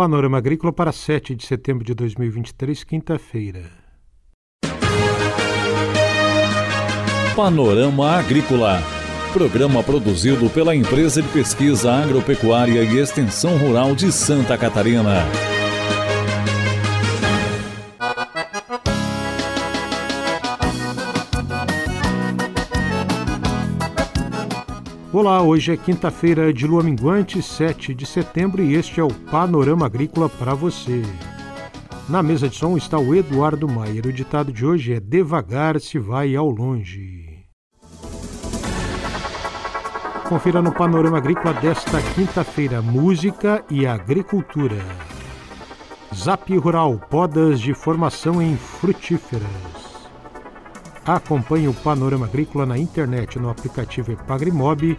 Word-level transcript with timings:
Panorama 0.00 0.38
Agrícola 0.38 0.72
para 0.72 0.92
7 0.92 1.34
de 1.34 1.44
setembro 1.44 1.84
de 1.84 1.92
2023, 1.92 2.84
quinta-feira. 2.84 3.64
Panorama 7.36 8.12
Agrícola. 8.12 8.82
Programa 9.34 9.82
produzido 9.82 10.48
pela 10.48 10.74
Empresa 10.74 11.20
de 11.20 11.28
Pesquisa 11.28 11.92
Agropecuária 11.92 12.82
e 12.82 12.96
Extensão 12.96 13.58
Rural 13.58 13.94
de 13.94 14.10
Santa 14.10 14.56
Catarina. 14.56 15.26
Olá, 25.12 25.42
hoje 25.42 25.72
é 25.72 25.76
quinta-feira 25.76 26.52
de 26.52 26.68
lua 26.68 26.84
minguante, 26.84 27.42
7 27.42 27.92
de 27.92 28.06
setembro, 28.06 28.62
e 28.62 28.76
este 28.76 29.00
é 29.00 29.02
o 29.02 29.12
Panorama 29.12 29.84
Agrícola 29.84 30.28
para 30.28 30.54
você. 30.54 31.02
Na 32.08 32.22
mesa 32.22 32.48
de 32.48 32.54
som 32.54 32.76
está 32.76 32.96
o 32.96 33.12
Eduardo 33.12 33.66
Maier. 33.66 34.06
O 34.06 34.12
ditado 34.12 34.52
de 34.52 34.64
hoje 34.64 34.94
é 34.94 35.00
Devagar 35.00 35.80
se 35.80 35.98
vai 35.98 36.36
ao 36.36 36.48
longe. 36.48 37.44
Confira 40.28 40.62
no 40.62 40.70
Panorama 40.70 41.18
Agrícola 41.18 41.54
desta 41.54 42.00
quinta-feira 42.14 42.80
música 42.80 43.64
e 43.68 43.88
agricultura. 43.88 44.78
Zap 46.14 46.56
Rural, 46.56 47.00
podas 47.10 47.60
de 47.60 47.74
formação 47.74 48.40
em 48.40 48.56
frutíferas. 48.56 49.89
Acompanhe 51.04 51.66
o 51.66 51.72
Panorama 51.72 52.26
Agrícola 52.26 52.66
na 52.66 52.76
internet, 52.76 53.38
no 53.38 53.48
aplicativo 53.48 54.12
Epagrimob 54.12 54.98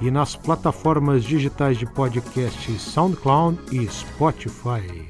e 0.00 0.10
nas 0.10 0.34
plataformas 0.34 1.22
digitais 1.22 1.76
de 1.78 1.84
podcast 1.84 2.72
SoundCloud 2.78 3.58
e 3.70 3.86
Spotify. 3.86 5.06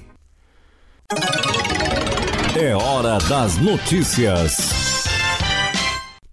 É 2.61 2.75
hora 2.75 3.19
das 3.29 3.59
notícias. 3.59 5.05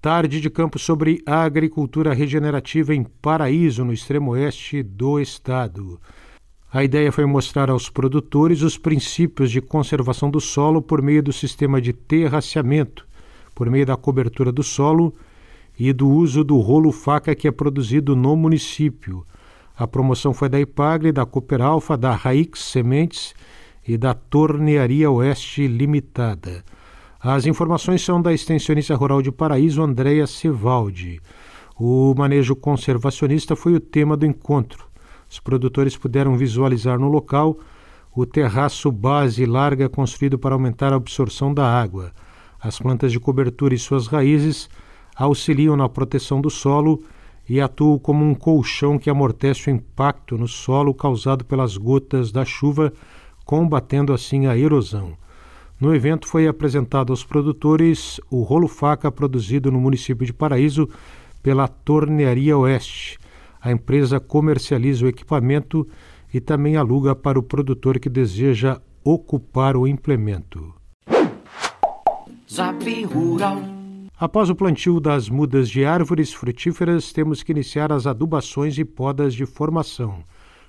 Tarde 0.02 0.42
de 0.42 0.50
campo 0.50 0.80
sobre 0.80 1.22
a 1.28 1.44
agricultura 1.44 2.12
regenerativa 2.12 2.96
em 2.96 3.04
Paraíso, 3.04 3.86
no 3.86 3.94
extremo 3.94 4.32
oeste 4.32 4.82
do 4.82 5.20
estado. 5.20 6.02
A 6.74 6.84
ideia 6.84 7.12
foi 7.12 7.26
mostrar 7.26 7.70
aos 7.70 7.88
produtores 7.88 8.64
os 8.64 8.80
princípios 8.80 9.52
de 9.52 9.62
conservação 9.62 10.32
do 10.32 10.42
solo 10.42 10.82
por 10.82 11.04
meio 11.04 11.22
do 11.22 11.32
sistema 11.32 11.80
de 11.80 11.94
terraceamento 11.94 13.11
por 13.54 13.70
meio 13.70 13.86
da 13.86 13.96
cobertura 13.96 14.52
do 14.52 14.64
solo 14.64 15.14
e 15.78 15.92
do 15.94 16.10
uso 16.10 16.44
do 16.44 16.60
rolo 16.60 16.92
faca 16.92 17.36
que 17.36 17.48
é 17.48 17.52
produzido 17.52 18.16
no 18.16 18.36
município. 18.36 19.26
A 19.78 19.88
promoção 19.88 20.34
foi 20.34 20.50
da 20.50 20.60
Ipagre, 20.60 21.12
da 21.12 21.26
Cooper 21.26 21.62
Alfa, 21.62 21.98
da 21.98 22.14
Raix 22.14 22.60
Sementes 22.60 23.34
e 23.88 23.98
da 23.98 24.14
Tornearia 24.14 25.10
Oeste 25.10 25.68
Limitada. 25.68 26.64
As 27.20 27.46
informações 27.46 28.04
são 28.04 28.22
da 28.22 28.34
extensionista 28.34 28.96
rural 28.96 29.22
de 29.22 29.32
Paraíso, 29.32 29.82
Andréa 29.82 30.26
Sevaldi. 30.28 31.20
O 31.80 32.14
manejo 32.16 32.56
conservacionista 32.56 33.56
foi 33.56 33.74
o 33.74 33.80
tema 33.80 34.16
do 34.18 34.26
encontro. 34.26 34.86
Os 35.30 35.40
produtores 35.40 35.96
puderam 35.96 36.38
visualizar 36.38 37.00
no 37.00 37.08
local 37.08 37.58
o 38.14 38.26
terraço 38.26 38.92
base 38.92 39.46
larga 39.46 39.88
construído 39.88 40.38
para 40.38 40.54
aumentar 40.54 40.92
a 40.92 40.98
absorção 40.98 41.54
da 41.54 41.66
água. 41.66 42.12
As 42.62 42.78
plantas 42.78 43.12
de 43.12 43.20
cobertura 43.20 43.74
e 43.74 43.80
suas 43.80 44.06
raízes 44.06 44.70
auxiliam 45.16 45.76
na 45.76 45.90
proteção 45.90 46.40
do 46.40 46.50
solo 46.50 47.04
e 47.50 47.60
atuam 47.60 47.98
como 47.98 48.24
um 48.24 48.36
colchão 48.36 49.00
que 49.00 49.10
amortece 49.10 49.70
o 49.70 49.74
impacto 49.74 50.38
no 50.38 50.48
solo 50.48 50.94
causado 50.94 51.44
pelas 51.44 51.76
gotas 51.76 52.32
da 52.32 52.46
chuva, 52.46 52.94
combatendo 53.44 54.14
assim 54.14 54.46
a 54.46 54.56
erosão. 54.56 55.18
No 55.80 55.96
evento 55.96 56.28
foi 56.28 56.48
apresentado 56.48 57.12
aos 57.12 57.24
produtores 57.24 58.22
o 58.30 58.44
rolo 58.44 58.68
faca 58.68 59.12
produzido 59.12 59.72
no 59.72 59.80
município 59.80 60.26
de 60.26 60.32
Paraíso 60.32 60.88
pela 61.42 61.68
Tornearia 61.68 62.56
Oeste. 62.56 63.18
A 63.60 63.72
empresa 63.72 64.20
comercializa 64.20 65.06
o 65.06 65.10
equipamento 65.10 65.88
e 66.32 66.40
também 66.40 66.78
aluga 66.78 67.16
para 67.16 67.40
o 67.40 67.44
produtor 67.44 68.00
que 68.00 68.10
deseja 68.10 68.80
ocupar 69.04 69.76
o 69.76 69.88
implemento. 69.88 70.81
Zap 72.54 72.84
Rural. 73.06 73.62
Após 74.20 74.50
o 74.50 74.56
plantio 74.56 75.00
das 75.00 75.30
mudas 75.30 75.70
de 75.70 75.86
árvores 75.86 76.34
frutíferas, 76.34 77.14
temos 77.14 77.42
que 77.42 77.54
iniciar 77.54 77.94
as 77.94 78.06
adubações 78.06 78.78
e 78.78 78.84
podas 78.84 79.34
de 79.34 79.46
formação. 79.46 80.22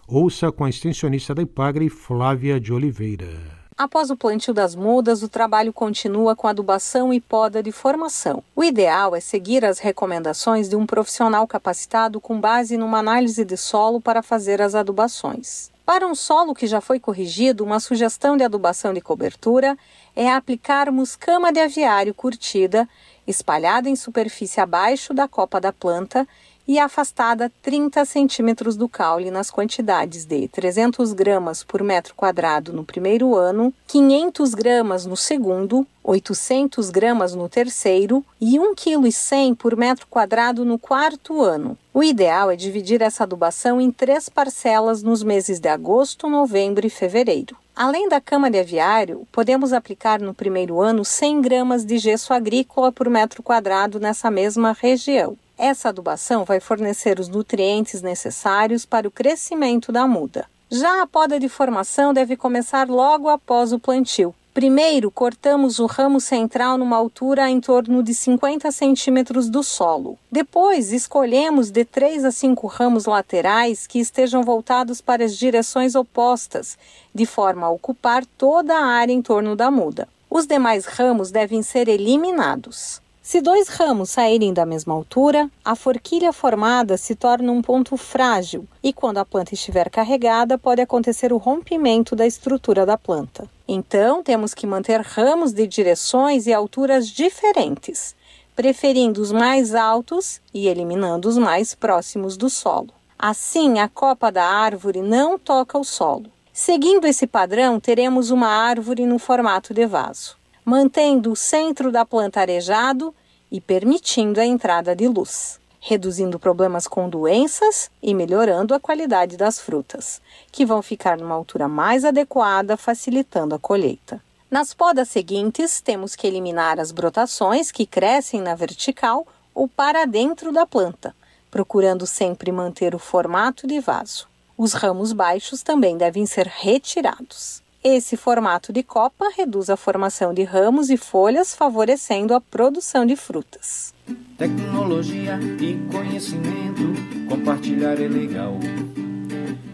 Ouça 0.07 0.53
com 0.53 0.65
a 0.65 0.71
extensionista 0.71 1.35
da 1.35 1.43
Ipagre, 1.43 1.89
Flávia 1.89 2.61
de 2.61 2.73
Oliveira. 2.73 3.33
Após 3.77 4.11
o 4.11 4.17
plantio 4.17 4.55
das 4.55 4.77
mudas, 4.77 5.25
o 5.25 5.29
trabalho 5.29 5.73
continua 5.73 6.37
com 6.37 6.47
adubação 6.47 7.13
e 7.13 7.21
poda 7.21 7.61
de 7.61 7.73
formação. 7.73 8.45
O 8.55 8.63
ideal 8.63 9.17
é 9.17 9.19
seguir 9.19 9.65
as 9.65 9.81
recomendações 9.81 10.69
de 10.69 10.77
um 10.77 10.87
profissional 10.87 11.49
capacitado 11.49 12.21
com 12.21 12.41
base 12.41 12.77
numa 12.77 13.01
análise 13.01 13.45
de 13.45 13.57
solo 13.57 14.01
para 14.01 14.23
fazer 14.23 14.63
as 14.63 14.77
adubações. 14.77 15.73
Para 15.93 16.07
um 16.07 16.15
solo 16.15 16.55
que 16.55 16.67
já 16.67 16.81
foi 16.81 16.99
corrigido, 16.99 17.63
uma 17.63 17.79
sugestão 17.79 18.35
de 18.35 18.43
adubação 18.43 18.95
de 18.95 19.01
cobertura 19.03 19.77
é 20.17 20.31
aplicarmos 20.31 21.15
cama 21.15 21.53
de 21.53 21.61
aviário 21.61 22.15
curtida, 22.15 22.89
espalhada 23.27 23.91
em 23.91 23.95
superfície 23.95 24.59
abaixo 24.59 25.13
da 25.13 25.29
copa 25.29 25.61
da 25.61 25.71
planta 25.71 26.27
e 26.67 26.79
afastada 26.79 27.51
30 27.63 28.05
centímetros 28.05 28.77
do 28.77 28.89
caule 28.89 29.31
nas 29.31 29.51
quantidades 29.51 30.25
de 30.25 30.49
300 30.49 31.13
gramas 31.13 31.63
por 31.65 31.83
metro 31.83 32.15
quadrado 32.15 32.73
no 32.73 32.85
primeiro 32.85 33.35
ano, 33.35 33.73
500 33.87 34.55
gramas 34.55 35.07
no 35.07 35.17
segundo, 35.17 35.87
800 36.05 36.91
gramas 36.91 37.35
no 37.35 37.49
terceiro 37.49 38.25
e 38.41 38.59
1,1 38.59 38.75
kg 38.75 39.57
por 39.57 39.77
metro 39.77 40.07
quadrado 40.09 40.65
no 40.65 40.79
quarto 40.79 41.43
ano. 41.43 41.77
O 41.95 42.03
ideal 42.03 42.51
é 42.51 42.57
dividir 42.57 43.03
essa 43.03 43.25
adubação 43.25 43.81
em 43.81 43.91
três 43.91 44.29
parcelas 44.29 45.03
nos 45.03 45.23
meses 45.23 45.61
de 45.61 45.69
agosto, 45.69 46.29
novembro 46.29 46.87
e 46.87 46.91
fevereiro. 46.91 47.57
Além 47.75 48.09
da 48.09 48.21
cama 48.21 48.51
de 48.51 48.59
aviário, 48.59 49.27
podemos 49.33 49.73
aplicar 49.73 50.21
no 50.21 50.35
primeiro 50.35 50.81
ano 50.81 51.05
100 51.05 51.41
gramas 51.41 51.85
de 51.85 51.99
gesso 51.99 52.35
agrícola 52.35 52.93
por 52.93 53.09
metro 53.09 53.43
quadrado 53.43 53.99
nessa 53.99 54.31
mesma 54.31 54.77
região. 54.79 55.37
Essa 55.65 55.91
adubação 55.91 56.45
vai 56.45 56.59
fornecer 56.59 57.21
os 57.21 57.29
nutrientes 57.29 58.03
necessários 58.03 58.85
para 58.85 59.07
o 59.07 59.13
crescimento 59.13 59.93
da 59.93 60.09
muda. 60.09 60.45
Já 60.69 61.01
a 61.03 61.07
poda 61.07 61.39
de 61.39 61.49
formação 61.49 62.13
deve 62.13 62.37
começar 62.37 62.89
logo 62.89 63.29
após 63.29 63.73
o 63.73 63.79
plantio. 63.79 64.35
Primeiro, 64.53 65.09
cortamos 65.09 65.79
o 65.79 65.87
ramo 65.87 66.21
central 66.21 66.77
numa 66.77 66.97
altura 66.97 67.49
em 67.49 67.61
torno 67.61 68.03
de 68.03 68.13
50 68.13 68.73
centímetros 68.73 69.49
do 69.49 69.63
solo. 69.63 70.19
Depois, 70.33 70.93
escolhemos 70.93 71.71
de 71.71 71.85
3 71.85 72.25
a 72.25 72.33
5 72.33 72.67
ramos 72.67 73.05
laterais 73.05 73.87
que 73.87 74.01
estejam 74.01 74.43
voltados 74.43 75.01
para 75.01 75.25
as 75.25 75.37
direções 75.37 75.95
opostas, 75.95 76.77
de 77.15 77.25
forma 77.25 77.69
a 77.69 77.71
ocupar 77.71 78.27
toda 78.37 78.75
a 78.75 78.85
área 78.85 79.13
em 79.13 79.23
torno 79.23 79.55
da 79.55 79.71
muda. 79.71 80.09
Os 80.29 80.45
demais 80.45 80.87
ramos 80.87 81.31
devem 81.31 81.63
ser 81.63 81.87
eliminados. 81.89 83.02
Se 83.23 83.41
dois 83.41 83.69
ramos 83.69 84.11
saírem 84.11 84.53
da 84.53 84.67
mesma 84.67 84.93
altura, 84.93 85.49
a 85.65 85.77
forquilha 85.77 86.33
formada 86.33 86.97
se 86.97 87.15
torna 87.15 87.53
um 87.53 87.63
ponto 87.63 87.97
frágil 87.97 88.67
e, 88.83 88.93
quando 88.93 89.19
a 89.19 89.25
planta 89.25 89.55
estiver 89.55 89.89
carregada, 89.89 90.59
pode 90.59 90.81
acontecer 90.81 91.33
o 91.33 91.37
rompimento 91.37 92.17
da 92.17 92.27
estrutura 92.27 92.85
da 92.85 92.99
planta. 92.99 93.49
Então, 93.67 94.25
temos 94.25 94.53
que 94.55 94.67
manter 94.67 95.01
ramos 95.03 95.53
de 95.53 95.69
direções 95.69 96.49
e 96.49 96.53
alturas 96.53 97.07
diferentes, 97.07 98.17
preferindo 98.57 99.23
os 99.23 99.31
mais 99.31 99.73
altos 99.73 100.41
e 100.53 100.67
eliminando 100.67 101.29
os 101.29 101.39
mais 101.39 101.77
próximos 101.77 102.37
do 102.37 102.51
solo. 102.51 102.93
Assim, 103.17 103.79
a 103.79 103.89
copa 103.89 104.33
da 104.33 104.45
árvore 104.45 105.01
não 105.01 105.39
toca 105.39 105.79
o 105.79 105.85
solo. 105.85 106.27
Seguindo 106.53 107.07
esse 107.07 107.29
padrão, 107.29 107.79
teremos 107.79 108.33
uma 108.33 108.49
árvore 108.49 109.07
no 109.07 109.21
formato 109.21 109.73
de 109.73 109.87
vaso 109.87 110.42
mantendo 110.65 111.33
o 111.33 111.37
centro 111.37 111.91
da 111.91 112.05
planta 112.05 112.41
arejado 112.41 113.15
e 113.51 113.61
permitindo 113.61 114.41
a 114.41 114.47
entrada 114.47 114.95
de 114.95 115.09
luz, 115.09 115.61
reduzindo 115.81 116.39
problemas 116.39 116.87
com 116.87 117.09
doenças 117.09 117.91
e 118.03 118.15
melhorando 118.15 118.75
a 118.75 118.81
qualidade 118.81 119.37
das 119.37 119.59
frutas, 119.59 120.23
que 120.51 120.65
vão 120.65 120.81
ficar 120.81 121.19
numa 121.19 121.35
altura 121.35 121.69
mais 121.69 122.05
adequada, 122.05 122.77
facilitando 122.77 123.55
a 123.55 123.59
colheita. 123.59 124.23
Nas 124.51 124.75
podas 124.75 125.09
seguintes, 125.09 125.81
temos 125.81 126.15
que 126.15 126.27
eliminar 126.27 126.79
as 126.79 126.93
brotações 126.93 127.73
que 127.73 127.87
crescem 127.87 128.41
na 128.41 128.55
vertical 128.55 129.27
ou 129.55 129.67
para 129.67 130.05
dentro 130.05 130.53
da 130.53 130.67
planta, 130.67 131.15
procurando 131.51 132.07
sempre 132.07 132.53
manter 132.53 132.95
o 132.95 132.99
formato 132.99 133.67
de 133.67 133.81
vaso. 133.81 134.29
Os 134.57 134.75
ramos 134.75 135.13
baixos 135.13 135.63
também 135.63 135.97
devem 135.97 136.27
ser 136.27 136.47
retirados. 136.47 137.62
Esse 137.85 138.17
formato 138.17 138.73
de 138.73 138.85
copa 138.85 139.29
reduz 139.37 139.69
a 139.69 139.77
formação 139.77 140.33
de 140.33 140.45
ramos 140.45 140.89
e 140.89 140.97
folhas, 140.97 141.53
favorecendo 141.53 142.33
a 142.33 142.41
produção 142.41 143.05
de 143.05 143.17
frutas. 143.17 143.93
Tecnologia 144.39 145.37
e 145.61 145.75
conhecimento, 145.91 146.95
compartilhar 147.29 148.01
é 148.01 148.07
legal. 148.07 148.57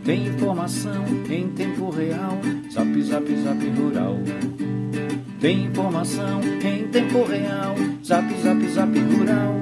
tem 0.06 0.26
informação 0.26 1.04
em 1.28 1.50
tempo 1.50 1.90
real. 1.90 2.38
Zap, 2.72 3.02
zap, 3.02 3.36
zap 3.42 3.68
rural. 3.78 4.16
Tem 5.38 5.64
informação 5.66 6.40
em 6.64 6.88
tempo 6.88 7.24
real. 7.24 7.74
Zap, 8.02 8.26
zap, 8.40 8.68
zap 8.70 8.98
rural. 9.00 9.54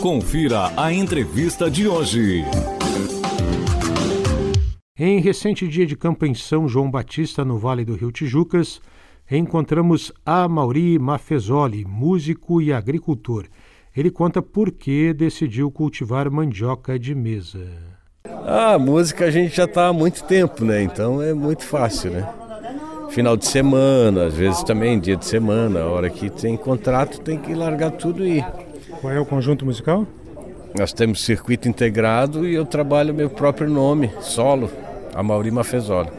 Confira 0.00 0.72
a 0.76 0.92
entrevista 0.92 1.68
de 1.68 1.88
hoje. 1.88 2.44
Em 5.04 5.18
recente 5.18 5.66
dia 5.66 5.84
de 5.84 5.96
campo 5.96 6.24
em 6.24 6.32
São 6.32 6.68
João 6.68 6.88
Batista, 6.88 7.44
no 7.44 7.58
Vale 7.58 7.84
do 7.84 7.96
Rio 7.96 8.12
Tijucas, 8.12 8.80
encontramos 9.28 10.12
a 10.24 10.46
Mauri 10.46 10.96
Mafezoli, 10.96 11.84
músico 11.84 12.62
e 12.62 12.72
agricultor. 12.72 13.46
Ele 13.96 14.12
conta 14.12 14.40
por 14.40 14.70
que 14.70 15.12
decidiu 15.12 15.72
cultivar 15.72 16.30
mandioca 16.30 17.00
de 17.00 17.16
mesa. 17.16 17.66
A 18.46 18.78
música 18.78 19.24
a 19.24 19.30
gente 19.32 19.56
já 19.56 19.64
está 19.64 19.88
há 19.88 19.92
muito 19.92 20.22
tempo, 20.22 20.64
né? 20.64 20.84
Então 20.84 21.20
é 21.20 21.34
muito 21.34 21.64
fácil, 21.64 22.12
né? 22.12 22.32
Final 23.10 23.36
de 23.36 23.46
semana, 23.46 24.26
às 24.26 24.34
vezes 24.34 24.62
também 24.62 25.00
dia 25.00 25.16
de 25.16 25.24
semana, 25.24 25.80
a 25.80 25.90
hora 25.90 26.08
que 26.08 26.30
tem 26.30 26.56
contrato 26.56 27.20
tem 27.20 27.40
que 27.40 27.52
largar 27.56 27.90
tudo 27.90 28.24
e 28.24 28.38
ir. 28.38 28.46
Qual 29.00 29.12
é 29.12 29.18
o 29.18 29.26
conjunto 29.26 29.66
musical? 29.66 30.06
Nós 30.78 30.92
temos 30.92 31.24
circuito 31.24 31.68
integrado 31.68 32.46
e 32.46 32.54
eu 32.54 32.64
trabalho 32.64 33.12
meu 33.12 33.28
próprio 33.28 33.68
nome, 33.68 34.12
solo, 34.20 34.70
a 35.14 35.22
Mauri 35.22 35.50
Mafezoli. 35.50 36.10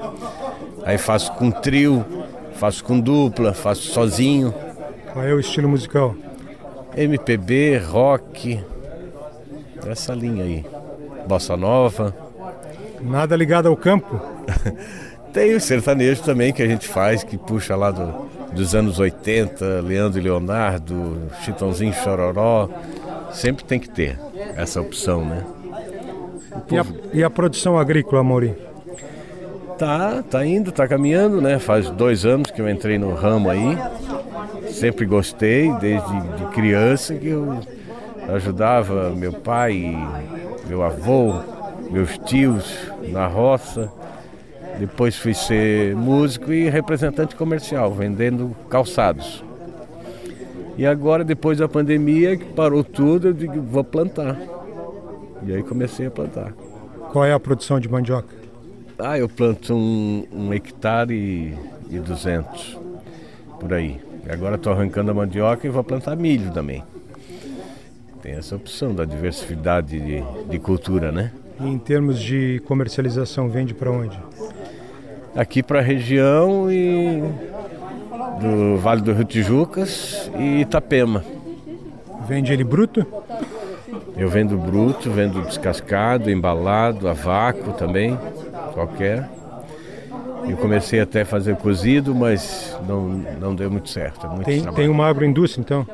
Aí 0.85 0.97
faço 0.97 1.31
com 1.33 1.49
trio, 1.49 2.05
faço 2.55 2.83
com 2.83 2.99
dupla, 2.99 3.53
faço 3.53 3.83
sozinho. 3.83 4.53
Qual 5.11 5.25
é 5.25 5.33
o 5.33 5.39
estilo 5.39 5.69
musical? 5.69 6.15
MPB, 6.95 7.77
rock, 7.77 8.63
essa 9.87 10.13
linha 10.13 10.43
aí. 10.43 10.65
Bossa 11.27 11.55
Nova. 11.55 12.15
Nada 13.01 13.35
ligado 13.35 13.67
ao 13.67 13.75
campo? 13.75 14.19
Tem 15.33 15.55
o 15.55 15.59
sertanejo 15.59 16.21
também 16.21 16.53
que 16.53 16.61
a 16.61 16.67
gente 16.67 16.87
faz, 16.87 17.23
que 17.23 17.37
puxa 17.37 17.75
lá 17.75 17.89
do, 17.89 18.29
dos 18.53 18.75
anos 18.75 18.99
80, 18.99 19.81
Leandro 19.81 20.19
e 20.19 20.23
Leonardo, 20.23 21.23
Chitãozinho 21.43 21.93
Chororó. 21.93 22.69
Sempre 23.31 23.63
tem 23.63 23.79
que 23.79 23.89
ter 23.89 24.19
essa 24.55 24.79
opção, 24.79 25.25
né? 25.25 25.43
E 26.71 26.77
a, 26.77 26.85
e 27.13 27.23
a 27.23 27.31
produção 27.31 27.79
agrícola, 27.79 28.23
Mauri? 28.23 28.55
Tá, 29.77 30.23
tá 30.23 30.45
indo, 30.45 30.71
tá 30.71 30.87
caminhando, 30.87 31.41
né? 31.41 31.59
Faz 31.59 31.89
dois 31.89 32.25
anos 32.25 32.51
que 32.51 32.61
eu 32.61 32.69
entrei 32.69 32.97
no 32.97 33.13
ramo 33.13 33.49
aí 33.49 33.77
sempre 34.73 35.05
gostei, 35.05 35.71
desde 35.79 36.21
de 36.35 36.45
criança, 36.47 37.13
que 37.13 37.27
eu 37.27 37.59
ajudava 38.27 39.11
meu 39.11 39.31
pai, 39.31 39.95
meu 40.67 40.83
avô, 40.83 41.41
meus 41.89 42.17
tios 42.17 42.91
na 43.09 43.27
roça. 43.27 43.91
Depois 44.79 45.15
fui 45.15 45.33
ser 45.33 45.95
músico 45.95 46.51
e 46.51 46.67
representante 46.67 47.35
comercial, 47.35 47.93
vendendo 47.93 48.55
calçados. 48.69 49.43
E 50.75 50.85
agora, 50.85 51.23
depois 51.23 51.59
da 51.59 51.67
pandemia, 51.69 52.35
que 52.35 52.45
parou 52.45 52.83
tudo, 52.83 53.27
eu 53.27 53.33
digo, 53.33 53.61
vou 53.61 53.83
plantar. 53.83 54.35
E 55.45 55.53
aí 55.53 55.61
comecei 55.61 56.07
a 56.07 56.11
plantar. 56.11 56.51
Qual 57.11 57.23
é 57.23 57.31
a 57.31 57.39
produção 57.39 57.79
de 57.79 57.87
mandioca? 57.87 58.42
Ah, 58.97 59.17
eu 59.17 59.27
planto 59.27 59.73
um, 59.73 60.25
um 60.31 60.53
hectare 60.53 61.57
e 61.89 61.99
duzentos, 61.99 62.77
por 63.59 63.73
aí. 63.73 63.99
Agora 64.29 64.55
estou 64.55 64.71
arrancando 64.71 65.11
a 65.11 65.13
mandioca 65.13 65.67
e 65.67 65.69
vou 65.69 65.83
plantar 65.83 66.15
milho 66.15 66.51
também. 66.51 66.83
Tem 68.21 68.33
essa 68.33 68.55
opção 68.55 68.93
da 68.95 69.03
diversidade 69.03 69.99
de, 69.99 70.23
de 70.49 70.59
cultura, 70.59 71.11
né? 71.11 71.31
E 71.59 71.67
em 71.67 71.77
termos 71.77 72.21
de 72.21 72.61
comercialização, 72.65 73.49
vende 73.49 73.73
para 73.73 73.91
onde? 73.91 74.17
Aqui 75.35 75.61
para 75.61 75.79
a 75.79 75.81
região 75.81 76.71
e 76.71 77.21
do 78.39 78.77
Vale 78.77 79.01
do 79.01 79.11
Rio 79.11 79.25
Tijucas 79.25 80.31
e 80.37 80.61
Itapema. 80.61 81.23
Vende 82.27 82.53
ele 82.53 82.63
bruto? 82.63 83.05
Eu 84.15 84.29
vendo 84.29 84.57
bruto, 84.57 85.11
vendo 85.11 85.41
descascado, 85.41 86.29
embalado, 86.29 87.09
a 87.09 87.13
vácuo 87.13 87.73
também, 87.73 88.17
qualquer. 88.73 89.29
Eu 90.47 90.57
comecei 90.57 90.99
até 90.99 91.21
a 91.21 91.25
fazer 91.25 91.55
cozido, 91.55 92.13
mas 92.13 92.77
não, 92.87 93.07
não 93.39 93.55
deu 93.55 93.71
muito 93.71 93.89
certo. 93.89 94.25
É 94.25 94.29
muito 94.29 94.45
tem, 94.45 94.61
tem 94.61 94.89
uma 94.89 95.07
agroindústria 95.07 95.61
então? 95.61 95.87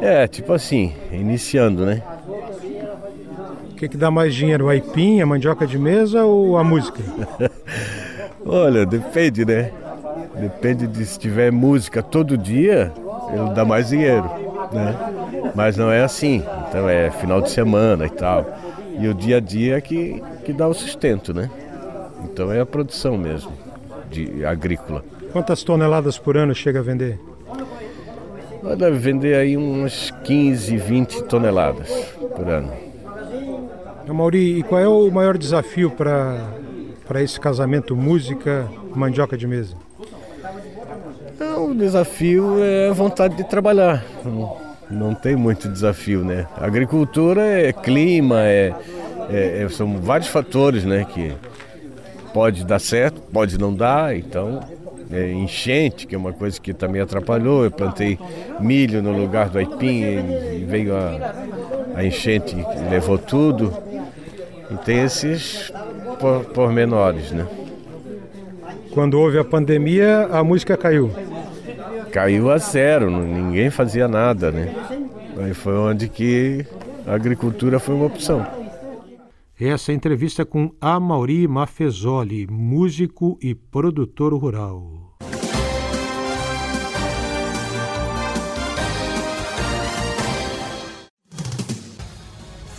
É, 0.00 0.26
tipo 0.28 0.52
assim, 0.52 0.94
iniciando, 1.10 1.84
né? 1.84 2.02
O 3.70 3.74
que, 3.74 3.88
que 3.88 3.96
dá 3.96 4.10
mais 4.10 4.34
dinheiro, 4.34 4.66
o 4.66 4.68
aipim, 4.68 5.20
a 5.20 5.26
mandioca 5.26 5.66
de 5.66 5.78
mesa 5.78 6.24
ou 6.24 6.56
a 6.58 6.64
música? 6.64 7.02
Olha, 8.44 8.86
depende, 8.86 9.44
né? 9.44 9.72
Depende 10.38 10.86
de 10.86 11.04
se 11.04 11.18
tiver 11.18 11.50
música 11.50 12.02
todo 12.02 12.38
dia, 12.38 12.92
ele 13.32 13.50
dá 13.54 13.64
mais 13.64 13.88
dinheiro, 13.88 14.30
né? 14.72 14.94
Mas 15.54 15.76
não 15.76 15.90
é 15.90 16.02
assim. 16.02 16.42
Então 16.68 16.88
é 16.88 17.10
final 17.10 17.40
de 17.40 17.50
semana 17.50 18.06
e 18.06 18.10
tal. 18.10 18.46
E 18.98 19.08
o 19.08 19.14
dia 19.14 19.38
a 19.38 19.40
dia 19.40 19.76
é 19.76 19.80
que, 19.80 20.22
que 20.44 20.52
dá 20.52 20.68
o 20.68 20.74
sustento, 20.74 21.34
né? 21.34 21.50
Então 22.24 22.52
é 22.52 22.60
a 22.60 22.66
produção 22.66 23.16
mesmo, 23.16 23.52
de 24.10 24.44
agrícola. 24.44 25.04
Quantas 25.32 25.62
toneladas 25.62 26.18
por 26.18 26.36
ano 26.36 26.54
chega 26.54 26.80
a 26.80 26.82
vender? 26.82 27.18
Deve 28.76 28.98
vender 28.98 29.36
aí 29.36 29.56
umas 29.56 30.10
15, 30.24 30.76
20 30.76 31.24
toneladas 31.24 31.88
por 32.36 32.48
ano. 32.48 32.72
Mauri, 34.06 34.58
e 34.58 34.62
qual 34.62 34.80
é 34.80 34.88
o 34.88 35.10
maior 35.10 35.38
desafio 35.38 35.90
para 35.90 37.22
esse 37.22 37.38
casamento 37.38 37.96
música 37.96 38.68
mandioca 38.94 39.36
de 39.36 39.46
mesa? 39.46 39.76
o 41.70 41.74
desafio 41.74 42.62
é 42.62 42.88
a 42.88 42.92
vontade 42.92 43.36
de 43.36 43.44
trabalhar. 43.44 44.04
Não, 44.24 44.56
não 44.90 45.14
tem 45.14 45.36
muito 45.36 45.68
desafio, 45.68 46.24
né? 46.24 46.46
A 46.56 46.66
agricultura 46.66 47.42
é 47.42 47.72
clima, 47.72 48.42
é, 48.42 48.74
é, 49.30 49.62
é 49.62 49.68
são 49.68 49.98
vários 49.98 50.28
fatores, 50.28 50.84
né, 50.84 51.06
que 51.12 51.32
pode 52.32 52.64
dar 52.64 52.78
certo, 52.78 53.20
pode 53.32 53.58
não 53.58 53.74
dar, 53.74 54.16
então 54.16 54.60
é, 55.12 55.32
enchente, 55.32 56.06
que 56.06 56.14
é 56.14 56.18
uma 56.18 56.32
coisa 56.32 56.60
que 56.60 56.72
também 56.72 57.00
atrapalhou. 57.02 57.64
Eu 57.64 57.70
plantei 57.70 58.18
milho 58.60 59.02
no 59.02 59.16
lugar 59.16 59.48
do 59.48 59.58
aipim 59.58 60.02
e 60.02 60.64
veio 60.66 60.94
a, 60.96 61.34
a 61.96 62.04
enchente 62.04 62.56
e 62.56 62.90
levou 62.90 63.18
tudo. 63.18 63.72
E 64.70 64.76
tem 64.84 65.02
esses 65.02 65.72
por, 66.18 66.44
pormenores, 66.46 67.32
né? 67.32 67.46
Quando 68.92 69.14
houve 69.20 69.38
a 69.38 69.44
pandemia, 69.44 70.28
a 70.32 70.42
música 70.42 70.76
caiu. 70.76 71.10
Caiu 72.12 72.50
a 72.50 72.58
zero, 72.58 73.10
ninguém 73.10 73.70
fazia 73.70 74.08
nada, 74.08 74.50
né? 74.50 74.74
Aí 75.38 75.54
foi 75.54 75.74
onde 75.74 76.08
que 76.08 76.64
a 77.06 77.14
agricultura 77.14 77.78
foi 77.78 77.94
uma 77.94 78.06
opção. 78.06 78.59
Essa 79.62 79.92
entrevista 79.92 80.42
com 80.42 80.74
Amauri 80.80 81.46
Mafezoli, 81.46 82.46
músico 82.46 83.38
e 83.42 83.54
produtor 83.54 84.32
rural. 84.32 85.18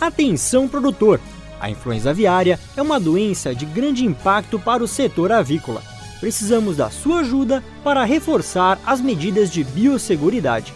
Atenção 0.00 0.66
produtor! 0.66 1.20
A 1.60 1.70
influenza 1.70 2.10
aviária 2.10 2.58
é 2.76 2.82
uma 2.82 2.98
doença 2.98 3.54
de 3.54 3.64
grande 3.64 4.04
impacto 4.04 4.58
para 4.58 4.82
o 4.82 4.88
setor 4.88 5.30
avícola. 5.30 5.80
Precisamos 6.18 6.78
da 6.78 6.90
sua 6.90 7.20
ajuda 7.20 7.62
para 7.84 8.02
reforçar 8.02 8.80
as 8.84 9.00
medidas 9.00 9.52
de 9.52 9.62
biosseguridade. 9.62 10.74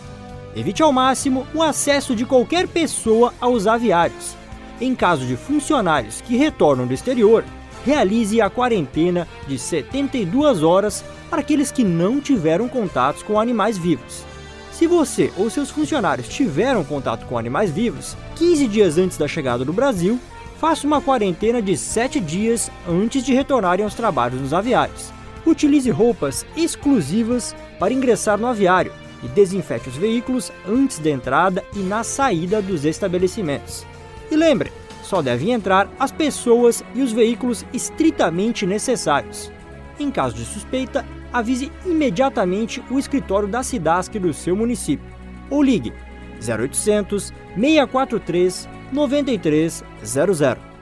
Evite 0.54 0.84
ao 0.84 0.92
máximo 0.92 1.44
o 1.52 1.64
acesso 1.64 2.14
de 2.14 2.25
qualquer 2.25 2.68
pessoa 2.68 3.34
aos 3.40 3.66
aviários 3.66 4.36
em 4.80 4.95
caso 4.95 5.26
de 5.26 5.37
funcionários 5.37 6.21
que 6.21 6.37
retornam 6.37 6.87
do 6.87 6.95
exterior, 6.95 7.45
realize 7.85 8.40
a 8.40 8.50
quarentena 8.50 9.28
de 9.47 9.59
72 9.59 10.62
horas 10.62 11.04
para 11.30 11.40
aqueles 11.40 11.71
que 11.71 11.85
não 11.85 12.21
tiveram 12.21 12.68
contatos 12.68 13.23
com 13.23 13.38
animais 13.40 13.78
vivos. 13.78 14.25
Se 14.73 14.87
você 14.87 15.33
ou 15.37 15.49
seus 15.49 15.71
funcionários 15.71 16.28
tiveram 16.28 16.85
contato 16.85 17.25
com 17.26 17.38
animais 17.38 17.71
vivos 17.71 18.16
15 18.37 18.68
dias 18.68 18.99
antes 18.99 19.16
da 19.16 19.26
chegada 19.26 19.64
do 19.64 19.73
Brasil, 19.73 20.21
faça 20.59 20.87
uma 20.87 21.00
quarentena 21.00 21.62
de 21.62 21.76
7 21.76 22.21
dias 22.21 22.71
antes 22.87 23.25
de 23.25 23.33
retornarem 23.33 23.85
aos 23.85 23.95
trabalhos 23.95 24.40
nos 24.40 24.52
aviários. 24.52 25.12
Utilize 25.47 25.88
roupas 25.90 26.45
exclusivas 26.56 27.54
para 27.78 27.92
ingressar 27.95 28.37
no 28.37 28.49
aviário 28.49 28.92
e 29.23 29.28
desinfete 29.28 29.88
os 29.88 29.97
veículos 29.97 30.52
antes 30.68 30.99
da 30.99 31.11
entrada 31.11 31.64
e 31.75 31.78
na 31.78 32.02
saída 32.02 32.61
dos 32.61 32.85
estabelecimentos. 32.85 33.87
E 34.30 34.37
lembre, 34.37 34.73
só 35.02 35.23
devem 35.23 35.52
entrar 35.52 35.88
as 35.99 36.11
pessoas 36.11 36.85
e 36.95 37.02
os 37.02 37.12
veículos 37.12 37.64
estritamente 37.73 38.66
necessários. 38.66 39.52
Em 39.99 40.11
caso 40.11 40.35
de 40.35 40.45
suspeita, 40.45 41.04
avise 41.33 41.71
imediatamente 41.85 42.83
o 42.90 42.99
escritório 42.99 43.49
da 43.49 43.62
SIDASC 43.62 44.18
do 44.18 44.33
seu 44.35 44.56
município 44.56 45.06
ou 45.49 45.62
ligue 45.62 45.92
0800 46.40 47.33
643 47.54 48.68
9300. 48.92 50.76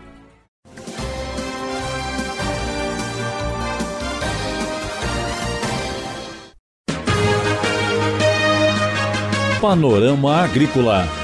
Panorama 9.60 10.42
Agrícola 10.42 11.23